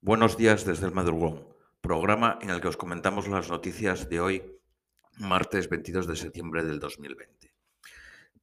Buenos 0.00 0.36
días 0.36 0.64
desde 0.64 0.86
el 0.86 0.94
madrugón, 0.94 1.44
programa 1.80 2.38
en 2.40 2.50
el 2.50 2.60
que 2.60 2.68
os 2.68 2.76
comentamos 2.76 3.26
las 3.26 3.50
noticias 3.50 4.08
de 4.08 4.20
hoy, 4.20 4.60
martes 5.18 5.68
22 5.68 6.06
de 6.06 6.14
septiembre 6.14 6.64
del 6.64 6.78
2020. 6.78 7.52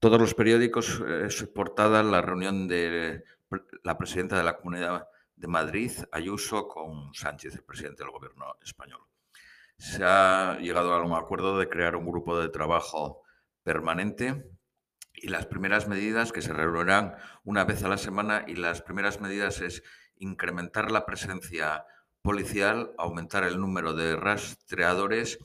Todos 0.02 0.20
los 0.20 0.34
periódicos 0.34 1.02
eh, 1.08 1.28
es 1.28 1.44
portada 1.48 2.04
la 2.04 2.22
reunión 2.22 2.68
de 2.68 3.24
la 3.84 3.98
presidenta 3.98 4.38
de 4.38 4.44
la 4.44 4.58
Comunidad 4.58 5.08
de 5.38 5.48
Madrid, 5.48 5.92
Ayuso, 6.12 6.68
con 6.68 7.14
Sánchez, 7.14 7.56
el 7.56 7.64
presidente 7.64 8.04
del 8.04 8.12
gobierno 8.12 8.58
español. 8.62 9.00
Se 9.78 10.04
ha 10.04 10.58
llegado 10.60 10.94
a 10.94 11.06
un 11.06 11.14
acuerdo 11.14 11.58
de 11.58 11.70
crear 11.70 11.96
un 11.96 12.06
grupo 12.06 12.38
de 12.38 12.50
trabajo 12.50 13.22
permanente 13.64 14.46
y 15.14 15.30
las 15.30 15.46
primeras 15.46 15.88
medidas 15.88 16.34
que 16.34 16.42
se 16.42 16.52
reunirán 16.52 17.16
una 17.46 17.64
vez 17.64 17.82
a 17.84 17.88
la 17.88 17.98
semana 17.98 18.44
y 18.46 18.56
las 18.56 18.82
primeras 18.82 19.22
medidas 19.22 19.62
es 19.62 19.84
incrementar 20.18 20.92
la 20.92 21.06
presencia 21.06 21.86
policial, 22.22 22.94
aumentar 22.98 23.44
el 23.44 23.60
número 23.60 23.94
de 23.94 24.16
rastreadores 24.16 25.40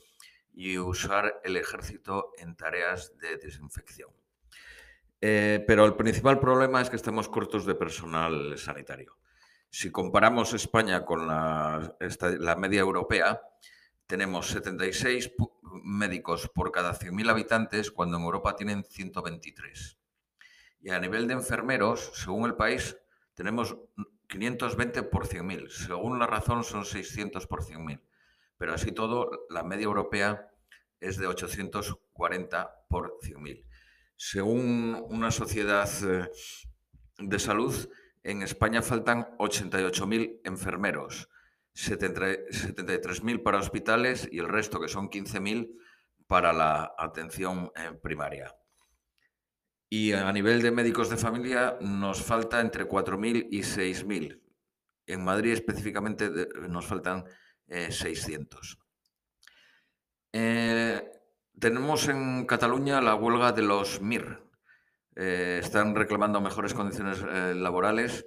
y 0.53 0.77
usar 0.77 1.39
el 1.43 1.57
ejército 1.57 2.31
en 2.37 2.55
tareas 2.55 3.17
de 3.17 3.37
desinfección. 3.37 4.09
Eh, 5.21 5.63
pero 5.67 5.85
el 5.85 5.95
principal 5.95 6.39
problema 6.39 6.81
es 6.81 6.89
que 6.89 6.95
estamos 6.95 7.29
cortos 7.29 7.65
de 7.65 7.75
personal 7.75 8.57
sanitario. 8.57 9.17
Si 9.69 9.91
comparamos 9.91 10.53
España 10.53 11.05
con 11.05 11.27
la, 11.27 11.95
la 12.39 12.55
media 12.55 12.81
europea, 12.81 13.41
tenemos 14.07 14.49
76 14.49 15.31
médicos 15.83 16.49
por 16.53 16.71
cada 16.71 16.93
100.000 16.93 17.29
habitantes, 17.29 17.91
cuando 17.91 18.17
en 18.17 18.23
Europa 18.23 18.55
tienen 18.55 18.83
123. 18.83 19.97
Y 20.81 20.89
a 20.89 20.99
nivel 20.99 21.27
de 21.27 21.35
enfermeros, 21.35 22.11
según 22.15 22.45
el 22.45 22.55
país, 22.55 22.97
tenemos 23.35 23.77
520 24.31 25.03
por 25.03 25.27
100.000. 25.27 25.69
Según 25.69 26.17
la 26.17 26.25
razón 26.25 26.63
son 26.63 26.85
600 26.85 27.45
por 27.47 27.63
100.000. 27.63 28.01
Pero 28.57 28.73
así 28.73 28.91
todo, 28.91 29.45
la 29.49 29.63
media 29.63 29.83
europea 29.83 30.49
es 30.99 31.17
de 31.17 31.27
840 31.27 32.85
por 32.87 33.17
100.000. 33.21 33.65
Según 34.15 35.03
una 35.09 35.31
sociedad 35.31 35.89
eh, 36.03 36.29
de 37.17 37.39
salud, 37.39 37.89
en 38.23 38.43
España 38.43 38.81
faltan 38.81 39.35
88.000 39.37 40.41
enfermeros, 40.43 41.27
73.000 41.73 43.43
para 43.43 43.57
hospitales 43.57 44.29
y 44.31 44.39
el 44.39 44.47
resto, 44.47 44.79
que 44.79 44.87
son 44.87 45.09
15.000, 45.09 45.75
para 46.27 46.53
la 46.53 46.93
atención 46.97 47.71
eh, 47.75 47.91
primaria. 48.01 48.55
Y 49.93 50.13
a 50.13 50.31
nivel 50.31 50.61
de 50.61 50.71
médicos 50.71 51.09
de 51.09 51.17
familia 51.17 51.77
nos 51.81 52.21
falta 52.23 52.61
entre 52.61 52.87
4.000 52.87 53.49
y 53.51 53.59
6.000. 53.59 54.41
En 55.05 55.21
Madrid 55.21 55.51
específicamente 55.51 56.31
nos 56.69 56.85
faltan 56.85 57.25
600. 57.67 58.79
Eh, 60.31 60.39
eh, 60.39 61.11
tenemos 61.59 62.07
en 62.07 62.45
Cataluña 62.45 63.01
la 63.01 63.15
huelga 63.15 63.51
de 63.51 63.63
los 63.63 63.99
MIR. 63.99 64.41
Eh, 65.17 65.59
están 65.61 65.93
reclamando 65.93 66.39
mejores 66.39 66.73
condiciones 66.73 67.21
laborales. 67.57 68.25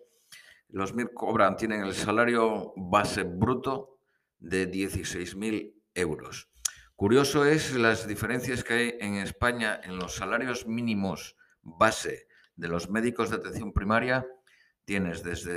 Los 0.68 0.92
MIR 0.92 1.14
cobran, 1.14 1.56
tienen 1.56 1.80
el 1.80 1.94
salario 1.94 2.74
base 2.76 3.22
bruto 3.22 4.00
de 4.38 4.70
16.000 4.70 5.72
euros. 5.94 6.50
Curioso 6.94 7.46
es 7.46 7.74
las 7.74 8.06
diferencias 8.06 8.62
que 8.62 8.74
hay 8.74 8.98
en 9.00 9.14
España 9.14 9.80
en 9.82 9.96
los 9.96 10.14
salarios 10.14 10.66
mínimos 10.66 11.36
base 11.64 12.26
de 12.56 12.68
los 12.68 12.88
médicos 12.88 13.30
de 13.30 13.36
atención 13.36 13.72
primaria, 13.72 14.26
tienes 14.84 15.22
desde 15.22 15.56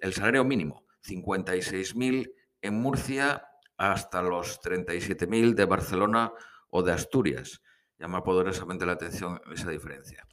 el 0.00 0.12
salario 0.12 0.44
mínimo, 0.44 0.86
56.000 1.04 2.32
en 2.62 2.74
Murcia 2.74 3.46
hasta 3.76 4.22
los 4.22 4.60
37.000 4.60 5.54
de 5.54 5.64
Barcelona 5.64 6.32
o 6.70 6.82
de 6.82 6.92
Asturias. 6.92 7.62
Llama 7.98 8.22
poderosamente 8.22 8.86
la 8.86 8.92
atención 8.92 9.40
esa 9.52 9.70
diferencia. 9.70 10.26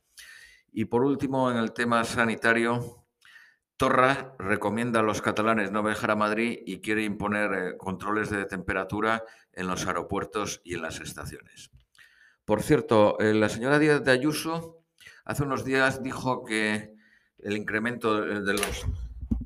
Y 0.71 0.85
por 0.85 1.03
último, 1.03 1.49
en 1.51 1.57
el 1.57 1.73
tema 1.73 2.03
sanitario, 2.03 3.07
Torra 3.77 4.35
recomienda 4.39 5.01
a 5.01 5.03
los 5.03 5.21
catalanes 5.21 5.71
no 5.71 5.83
viajar 5.83 6.11
a 6.11 6.15
Madrid 6.15 6.59
y 6.65 6.81
quiere 6.81 7.03
imponer 7.03 7.53
eh, 7.53 7.77
controles 7.77 8.29
de 8.29 8.45
temperatura 8.45 9.23
en 9.53 9.67
los 9.67 9.85
aeropuertos 9.85 10.61
y 10.63 10.75
en 10.75 10.81
las 10.81 10.99
estaciones. 10.99 11.69
Por 12.43 12.63
cierto, 12.63 13.19
eh, 13.19 13.33
la 13.33 13.49
señora 13.49 13.77
Díaz 13.77 14.03
de 14.03 14.11
Ayuso 14.11 14.83
Hace 15.25 15.43
unos 15.43 15.65
días 15.65 16.01
dijo 16.03 16.43
que 16.43 16.93
el 17.39 17.57
incremento 17.57 18.21
de 18.21 18.53
los 18.53 18.85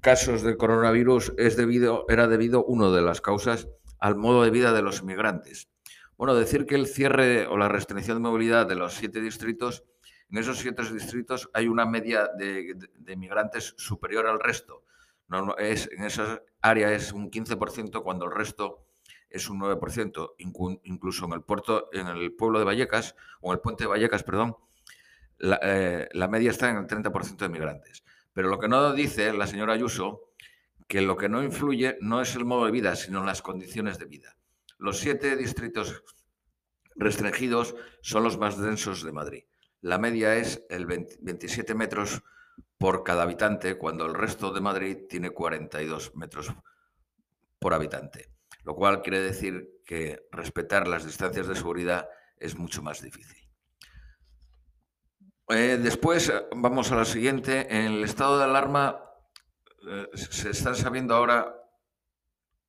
casos 0.01 0.41
de 0.41 0.57
coronavirus 0.57 1.33
es 1.38 1.57
debido, 1.57 2.05
era 2.09 2.27
debido, 2.27 2.63
una 2.66 2.89
de 2.89 3.01
las 3.01 3.22
causas, 3.22 3.67
al 3.99 4.16
modo 4.16 4.44
de 4.44 4.49
vida 4.49 4.73
de 4.73 4.81
los 4.81 5.01
inmigrantes. 5.01 5.69
Bueno, 6.17 6.35
decir 6.35 6.66
que 6.66 6.75
el 6.75 6.88
cierre 6.88 7.47
o 7.47 7.57
la 7.57 7.67
restricción 7.67 8.17
de 8.17 8.29
movilidad 8.29 8.67
de 8.67 8.75
los 8.75 8.94
siete 8.94 9.22
distritos, 9.22 9.83
en 10.29 10.38
esos 10.38 10.59
siete 10.59 10.83
distritos 10.91 11.49
hay 11.53 11.67
una 11.67 11.85
media 11.85 12.29
de, 12.38 12.75
de, 12.75 13.73
superior 13.78 14.28
al 14.28 14.39
resto. 14.39 14.83
No, 15.28 15.55
es, 15.57 15.89
en 15.91 16.03
esa 16.03 16.41
área 16.61 16.91
es 16.93 17.11
un 17.11 17.29
15% 17.31 18.03
cuando 18.03 18.25
el 18.25 18.31
resto 18.31 18.85
es 19.29 19.49
un 19.49 19.59
9%. 19.59 20.33
Incluso 20.83 21.25
en 21.25 21.33
el 21.33 21.41
puerto, 21.41 21.89
en 21.91 22.07
el 22.07 22.33
pueblo 22.33 22.59
de 22.59 22.66
Vallecas, 22.66 23.16
o 23.41 23.51
en 23.51 23.57
el 23.57 23.61
puente 23.61 23.85
de 23.85 23.89
Vallecas, 23.89 24.23
perdón, 24.23 24.55
eh, 25.41 26.07
la, 26.13 26.28
media 26.28 26.52
está 26.52 26.69
en 26.69 26.78
el 26.78 26.88
30% 26.88 27.38
de 27.38 27.50
migrantes. 27.50 28.03
Pero 28.34 28.50
lo 28.50 28.59
que 28.59 28.68
no 28.68 28.94
dice 28.94 29.34
la 29.34 29.47
señora 29.47 29.74
Ayuso, 29.74 30.34
que 30.88 31.02
lo 31.02 31.18
que 31.18 31.29
no 31.29 31.44
influye 31.44 31.97
no 32.02 32.22
es 32.22 32.35
el 32.35 32.46
modo 32.46 32.66
de 32.66 32.72
vida, 32.72 32.96
sino 32.96 33.24
las 33.24 33.41
condiciones 33.41 33.97
de 33.97 34.06
vida. 34.06 34.38
Los 34.78 35.00
siete 35.00 35.35
distritos 35.35 36.03
restringidos 36.96 37.75
son 38.02 38.24
los 38.24 38.38
más 38.38 38.57
densos 38.57 39.03
de 39.03 39.12
Madrid. 39.12 39.44
La 39.81 39.97
media 39.97 40.35
es 40.35 40.63
el 40.69 40.85
27 40.85 41.73
metros 41.73 42.22
por 42.78 43.03
cada 43.03 43.23
habitante, 43.23 43.78
cuando 43.78 44.06
el 44.06 44.13
resto 44.13 44.52
de 44.52 44.62
Madrid 44.62 44.97
tiene 45.09 45.31
42 45.31 46.16
metros 46.16 46.53
por 47.59 47.73
habitante. 47.73 48.29
Lo 48.63 48.75
cual 48.75 49.02
quiere 49.02 49.22
decir 49.22 49.81
que 49.85 50.28
respetar 50.31 50.88
las 50.88 51.06
distancias 51.06 51.47
de 51.47 51.56
seguridad 51.56 52.08
es 52.38 52.58
mucho 52.58 52.81
más 52.81 53.02
difícil. 53.02 53.41
Eh, 55.53 55.78
después 55.78 56.29
eh, 56.29 56.45
vamos 56.56 56.91
a 56.91 56.95
la 56.95 57.06
siguiente. 57.06 57.67
En 57.75 57.94
el 57.94 58.03
estado 58.06 58.38
de 58.38 58.45
alarma 58.45 59.03
eh, 59.85 60.07
se 60.13 60.51
están 60.51 60.75
sabiendo 60.75 61.13
ahora 61.13 61.53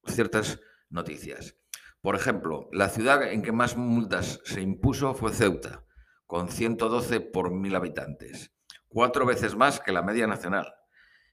ciertas 0.05 0.59
noticias. 0.91 1.57
Por 2.01 2.17
ejemplo, 2.17 2.69
la 2.73 2.89
ciudad 2.89 3.23
en 3.23 3.43
que 3.43 3.53
más 3.53 3.77
multas 3.77 4.41
se 4.45 4.61
impuso 4.61 5.15
fue 5.15 5.33
Ceuta, 5.33 5.85
con 6.27 6.49
112 6.49 7.21
por 7.21 7.53
mil 7.53 7.77
habitantes, 7.77 8.51
cuatro 8.89 9.27
veces 9.27 9.55
más 9.55 9.79
que 9.79 9.93
la 9.93 10.03
media 10.03 10.27
nacional. 10.27 10.75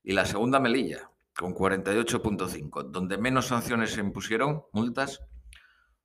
Y 0.04 0.14
la 0.14 0.26
segunda 0.26 0.60
Melilla, 0.60 1.10
con 1.36 1.56
48.5. 1.56 2.92
Donde 2.92 3.18
menos 3.18 3.48
sanciones 3.48 3.94
se 3.94 4.02
impusieron, 4.02 4.66
multas, 4.72 5.22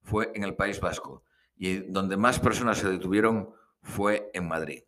fue 0.02 0.32
en 0.34 0.44
el 0.44 0.56
País 0.56 0.80
Vasco. 0.80 1.22
Y 1.54 1.80
donde 1.92 2.16
más 2.16 2.40
personas 2.40 2.78
se 2.78 2.88
detuvieron 2.88 3.50
fue 3.82 4.30
en 4.32 4.48
Madrid. 4.48 4.84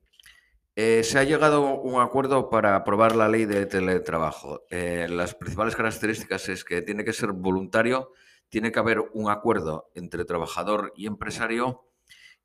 Eh, 0.78 1.03
se 1.04 1.19
ha 1.19 1.25
llegado 1.25 1.66
a 1.66 1.81
un 1.81 2.03
acuerdo 2.03 2.50
para 2.50 2.76
aprobar 2.76 3.16
la 3.16 3.31
ley 3.31 3.47
de 3.47 3.64
teletrabajo. 3.64 4.66
Eh, 4.69 5.06
las 5.09 5.34
principales 5.34 5.75
características 5.75 6.50
es 6.50 6.64
que 6.64 6.82
tiene 6.82 7.03
que 7.03 7.14
ser 7.14 7.32
voluntario, 7.32 8.12
tiene 8.50 8.70
que 8.70 8.78
haber 8.78 9.00
un 9.15 9.31
acuerdo 9.31 9.91
entre 9.94 10.26
trabajador 10.26 10.92
y 10.94 11.06
empresario 11.06 11.86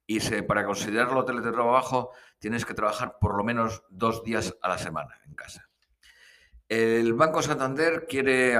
y 0.07 0.19
para 0.43 0.65
considerarlo 0.65 1.25
teletrabajo 1.25 2.11
tienes 2.39 2.65
que 2.65 2.73
trabajar 2.73 3.17
por 3.19 3.35
lo 3.35 3.43
menos 3.43 3.83
dos 3.89 4.23
días 4.23 4.55
a 4.61 4.69
la 4.69 4.77
semana 4.77 5.19
en 5.25 5.35
casa. 5.35 5.69
El 6.69 7.13
Banco 7.13 7.41
Santander 7.41 8.05
quiere 8.07 8.55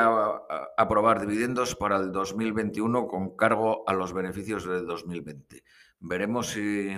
aprobar 0.76 1.22
dividendos 1.22 1.76
para 1.78 1.96
el 1.96 2.12
2021 2.12 3.08
con 3.08 3.38
cargo 3.38 3.86
a 3.88 3.94
los 3.94 4.12
beneficios 4.12 4.66
del 4.66 4.86
2020. 4.86 5.64
Veremos 6.02 6.50
si 6.50 6.90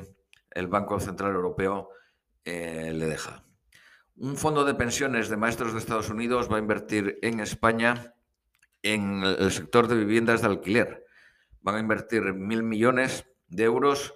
el 0.50 0.68
Banco 0.68 1.00
Central 1.00 1.36
Europeo 1.36 1.89
eh, 2.45 2.92
le 2.94 3.06
deja. 3.06 3.45
Un 4.16 4.38
fondo 4.38 4.63
de 4.63 4.75
pensiones 4.75 5.30
de 5.30 5.38
maestros 5.38 5.74
de 5.74 5.80
Estados 5.80 6.10
Unidos 6.10 6.51
va 6.51 6.57
a 6.57 6.60
invertir 6.60 7.18
en 7.22 7.40
España 7.40 8.13
en 8.81 9.24
el 9.24 9.51
sector 9.51 9.88
de 9.88 9.95
viviendas 9.95 10.42
de 10.42 10.48
alquiler. 10.48 11.06
Van 11.62 11.75
a 11.75 11.80
invertir 11.80 12.34
mil 12.34 12.63
millones 12.63 13.25
de 13.48 13.63
euros 13.63 14.13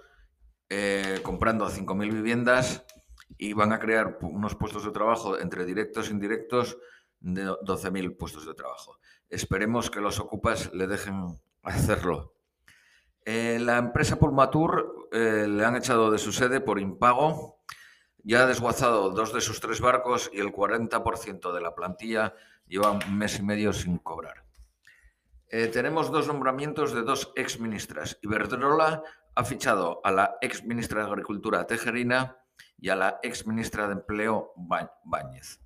eh, 0.68 1.20
comprando 1.22 1.64
a 1.64 1.70
5.000 1.70 2.12
viviendas 2.12 2.84
y 3.38 3.54
van 3.54 3.72
a 3.72 3.78
crear 3.78 4.18
unos 4.20 4.54
puestos 4.54 4.84
de 4.84 4.90
trabajo 4.90 5.38
entre 5.38 5.64
directos 5.64 6.08
e 6.08 6.12
indirectos 6.12 6.76
de 7.20 7.46
12.000 7.46 8.16
puestos 8.16 8.46
de 8.46 8.54
trabajo. 8.54 8.98
Esperemos 9.30 9.90
que 9.90 10.00
los 10.00 10.20
ocupas 10.20 10.72
le 10.74 10.86
dejen 10.86 11.40
hacerlo. 11.62 12.34
Eh, 13.24 13.58
la 13.60 13.78
empresa 13.78 14.16
Pulmatur 14.16 15.08
le 15.10 15.64
han 15.64 15.76
echado 15.76 16.10
de 16.10 16.18
su 16.18 16.32
sede 16.32 16.60
por 16.60 16.78
impago 16.78 17.57
ya 18.28 18.42
ha 18.42 18.46
desguazado 18.46 19.08
dos 19.08 19.32
de 19.32 19.40
sus 19.40 19.58
tres 19.58 19.80
barcos 19.80 20.30
y 20.34 20.38
el 20.38 20.52
40% 20.52 21.50
de 21.50 21.60
la 21.62 21.74
plantilla 21.74 22.34
lleva 22.66 22.90
un 22.90 23.16
mes 23.16 23.38
y 23.38 23.42
medio 23.42 23.72
sin 23.72 23.96
cobrar. 23.96 24.44
Eh, 25.48 25.68
tenemos 25.68 26.12
dos 26.12 26.26
nombramientos 26.26 26.92
de 26.92 27.04
dos 27.04 27.32
exministras. 27.36 28.18
Iberdrola 28.20 29.02
ha 29.34 29.44
fichado 29.44 30.02
a 30.04 30.12
la 30.12 30.36
exministra 30.42 31.02
de 31.02 31.10
Agricultura 31.10 31.66
Tejerina 31.66 32.36
y 32.78 32.90
a 32.90 32.96
la 32.96 33.18
exministra 33.22 33.86
de 33.86 33.94
Empleo 33.94 34.52
Báñez. 35.04 35.60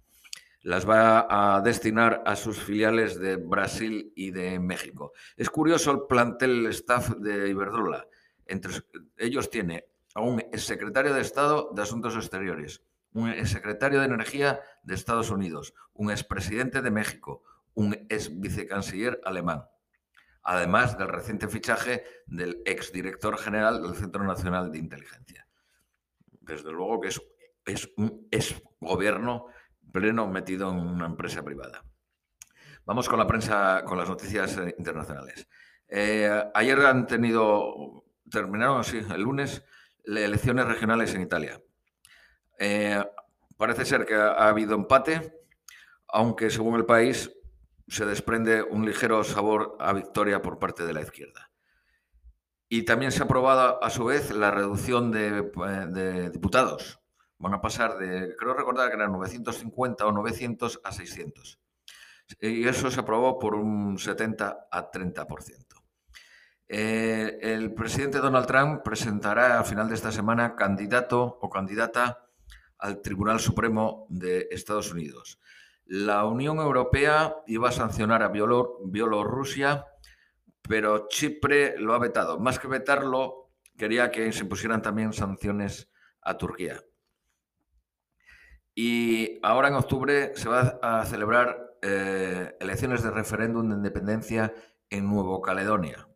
Las 0.60 0.88
va 0.88 1.26
a 1.28 1.60
destinar 1.62 2.22
a 2.24 2.36
sus 2.36 2.62
filiales 2.62 3.18
de 3.18 3.34
Brasil 3.34 4.12
y 4.14 4.30
de 4.30 4.60
México. 4.60 5.14
Es 5.36 5.50
curioso 5.50 5.90
el 5.90 6.02
plantel 6.08 6.66
staff 6.66 7.08
de 7.16 7.48
Iberdrola. 7.48 8.06
Entre 8.46 8.72
ellos 9.16 9.50
tiene 9.50 9.91
a 10.14 10.20
un 10.20 10.42
secretario 10.54 11.14
de 11.14 11.20
Estado 11.20 11.70
de 11.74 11.82
Asuntos 11.82 12.16
Exteriores, 12.16 12.82
un 13.12 13.46
secretario 13.46 14.00
de 14.00 14.06
Energía 14.06 14.60
de 14.82 14.94
Estados 14.94 15.30
Unidos, 15.30 15.74
un 15.94 16.10
expresidente 16.10 16.82
de 16.82 16.90
México, 16.90 17.42
un 17.74 17.94
ex 18.08 18.40
vicecanciller 18.40 19.20
alemán, 19.24 19.64
además 20.42 20.98
del 20.98 21.08
reciente 21.08 21.48
fichaje 21.48 22.04
del 22.26 22.62
exdirector 22.64 23.38
general 23.38 23.82
del 23.82 23.94
Centro 23.94 24.24
Nacional 24.24 24.72
de 24.72 24.78
Inteligencia. 24.78 25.46
Desde 26.40 26.72
luego 26.72 27.00
que 27.00 27.08
es, 27.08 27.20
es 28.30 28.62
un 28.76 28.88
gobierno 28.88 29.46
pleno 29.92 30.26
metido 30.26 30.70
en 30.70 30.78
una 30.78 31.06
empresa 31.06 31.42
privada. 31.42 31.84
Vamos 32.84 33.08
con 33.08 33.18
la 33.18 33.26
prensa, 33.26 33.84
con 33.84 33.96
las 33.96 34.08
noticias 34.08 34.56
eh, 34.56 34.74
internacionales. 34.76 35.46
Eh, 35.86 36.50
ayer 36.54 36.80
han 36.80 37.06
tenido, 37.06 38.04
terminaron 38.28 38.80
así 38.80 38.98
el 38.98 39.22
lunes, 39.22 39.62
elecciones 40.04 40.66
regionales 40.66 41.14
en 41.14 41.22
Italia. 41.22 41.60
Eh, 42.58 43.02
parece 43.56 43.84
ser 43.84 44.04
que 44.04 44.14
ha 44.14 44.48
habido 44.48 44.74
empate, 44.74 45.32
aunque 46.08 46.50
según 46.50 46.76
el 46.76 46.84
país 46.84 47.30
se 47.88 48.06
desprende 48.06 48.62
un 48.62 48.86
ligero 48.86 49.22
sabor 49.24 49.76
a 49.80 49.92
victoria 49.92 50.40
por 50.40 50.58
parte 50.58 50.84
de 50.84 50.92
la 50.92 51.02
izquierda. 51.02 51.50
Y 52.68 52.84
también 52.84 53.12
se 53.12 53.22
ha 53.22 53.26
aprobado 53.26 53.82
a 53.84 53.90
su 53.90 54.06
vez 54.06 54.30
la 54.30 54.50
reducción 54.50 55.10
de, 55.10 56.30
diputados. 56.30 57.00
Van 57.38 57.52
a 57.52 57.60
pasar 57.60 57.98
de, 57.98 58.34
creo 58.36 58.54
recordar 58.54 58.88
que 58.88 58.96
eran 58.96 59.12
950 59.12 60.06
o 60.06 60.12
900 60.12 60.80
a 60.82 60.92
600. 60.92 61.60
Y 62.40 62.66
eso 62.66 62.90
se 62.90 63.00
aprobó 63.00 63.38
por 63.38 63.54
un 63.54 63.98
70 63.98 64.68
a 64.70 64.90
30%. 64.90 65.71
Eh, 66.74 67.38
el 67.42 67.74
presidente 67.74 68.16
Donald 68.16 68.46
Trump 68.46 68.82
presentará 68.82 69.60
a 69.60 69.64
final 69.64 69.90
de 69.90 69.94
esta 69.94 70.10
semana 70.10 70.56
candidato 70.56 71.38
o 71.42 71.50
candidata 71.50 72.30
al 72.78 73.02
Tribunal 73.02 73.40
Supremo 73.40 74.06
de 74.08 74.48
Estados 74.50 74.90
Unidos. 74.90 75.38
La 75.84 76.24
Unión 76.24 76.56
Europea 76.56 77.36
iba 77.46 77.68
a 77.68 77.72
sancionar 77.72 78.22
a 78.22 78.28
Bielorrusia, 78.30 79.84
pero 80.62 81.08
Chipre 81.08 81.74
lo 81.76 81.92
ha 81.92 81.98
vetado. 81.98 82.40
Más 82.40 82.58
que 82.58 82.68
vetarlo, 82.68 83.50
quería 83.76 84.10
que 84.10 84.32
se 84.32 84.44
impusieran 84.44 84.80
también 84.80 85.12
sanciones 85.12 85.90
a 86.22 86.38
Turquía. 86.38 86.82
Y 88.74 89.40
ahora 89.42 89.68
en 89.68 89.74
octubre 89.74 90.32
se 90.36 90.48
va 90.48 90.78
a 90.80 91.04
celebrar 91.04 91.76
eh, 91.82 92.56
elecciones 92.60 93.02
de 93.02 93.10
referéndum 93.10 93.68
de 93.68 93.74
independencia 93.74 94.54
en 94.88 95.06
Nuevo 95.06 95.42
Caledonia. 95.42 96.08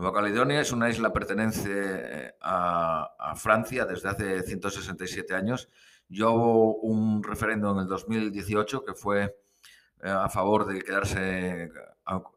Nueva 0.00 0.14
Caledonia 0.14 0.62
es 0.62 0.72
una 0.72 0.88
isla 0.88 1.12
pertenece 1.12 1.68
eh, 1.70 2.34
a, 2.40 3.34
Francia 3.36 3.84
desde 3.84 4.08
hace 4.08 4.42
167 4.42 5.34
años 5.34 5.68
yo 6.08 6.32
hubo 6.32 6.76
un 6.76 7.22
referéndum 7.22 7.76
en 7.76 7.82
el 7.82 7.86
2018 7.86 8.82
que 8.82 8.94
fue 8.94 9.24
eh, 10.02 10.08
a 10.08 10.30
favor 10.30 10.64
de 10.64 10.80
quedarse 10.80 11.70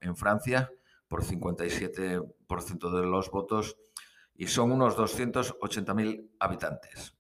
en 0.02 0.16
Francia 0.18 0.70
por 1.08 1.24
57% 1.24 2.92
de 2.92 3.06
los 3.06 3.32
votos 3.32 3.78
y 4.36 4.48
son 4.48 4.74
unos 4.74 4.98
280.000 4.98 6.32
habitantes. 6.40 7.16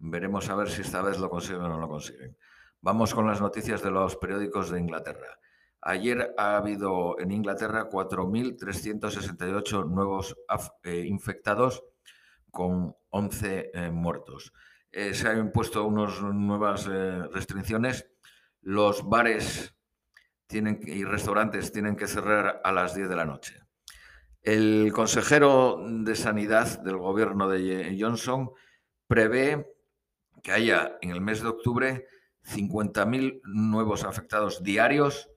Veremos 0.00 0.48
a 0.48 0.56
ver 0.56 0.70
si 0.70 0.82
esta 0.82 1.02
vez 1.02 1.20
lo 1.20 1.30
consiguen 1.30 1.62
o 1.62 1.68
no 1.68 1.78
lo 1.78 1.88
consiguen. 1.88 2.36
Vamos 2.80 3.14
con 3.14 3.28
las 3.28 3.40
noticias 3.40 3.80
de 3.80 3.92
los 3.92 4.16
periódicos 4.16 4.70
de 4.70 4.80
Inglaterra. 4.80 5.38
Ayer 5.80 6.34
ha 6.36 6.56
habido 6.56 7.18
en 7.20 7.30
Inglaterra 7.30 7.88
4.368 7.88 9.88
nuevos 9.88 10.36
eh, 10.82 11.04
infectados 11.06 11.84
con 12.50 12.96
11 13.10 13.70
eh, 13.72 13.90
muertos. 13.90 14.52
Eh, 14.90 15.14
se 15.14 15.28
han 15.28 15.38
impuesto 15.38 15.84
unas 15.84 16.20
nuevas 16.20 16.86
restricciones. 16.86 18.08
Los 18.62 19.08
bares 19.08 19.74
y 20.50 21.04
restaurantes 21.04 21.72
tienen 21.72 21.94
que 21.94 22.06
cerrar 22.06 22.60
a 22.64 22.72
las 22.72 22.94
10 22.94 23.08
de 23.08 23.16
la 23.16 23.26
noche. 23.26 23.60
El 24.42 24.92
consejero 24.92 25.80
de 25.84 26.16
Sanidad 26.16 26.82
del 26.82 26.96
gobierno 26.96 27.48
de 27.48 27.96
Johnson 28.00 28.50
prevé 29.06 29.66
que 30.42 30.52
haya 30.52 30.96
en 31.02 31.10
el 31.10 31.20
mes 31.20 31.42
de 31.42 31.48
octubre 31.48 32.06
50.000 32.44 33.42
nuevos 33.44 34.04
afectados 34.04 34.62
diarios 34.62 35.28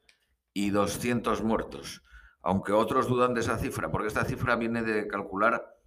y 0.54 0.70
200 0.70 1.44
muertos, 1.44 2.04
aunque 2.42 2.74
otros 2.74 3.08
dudan 3.08 3.34
de 3.34 3.42
esa 3.42 3.58
cifra, 3.58 3.92
porque 3.92 4.08
esta 4.08 4.26
cifra 4.26 4.56
viene 4.56 4.84
de 4.84 5.08
calcular 5.08 5.78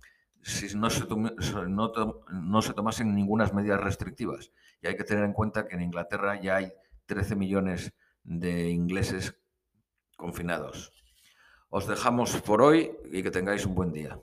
si 0.44 0.76
no 0.76 0.90
se, 0.90 1.06
no, 1.08 2.62
se 2.62 2.75
tomasen 2.75 3.14
ninguna 3.14 3.46
medidas 3.55 3.81
restrictivas. 3.81 4.52
Y 4.82 4.87
hay 4.87 4.96
que 4.96 5.05
tener 5.05 5.25
en 5.25 5.32
cuenta 5.32 5.66
que 5.66 5.75
en 5.75 5.82
Inglaterra 5.82 6.38
ya 6.40 6.56
hay 6.56 6.72
13 7.06 7.34
millones 7.34 7.94
de 8.22 8.69
ingleses 8.69 9.37
confinados. 10.16 10.93
Os 11.70 11.87
dejamos 11.87 12.37
por 12.43 12.60
hoy 12.60 12.93
y 13.10 13.22
que 13.22 13.31
tengáis 13.31 13.64
un 13.64 13.75
buen 13.75 13.93
día. 13.93 14.19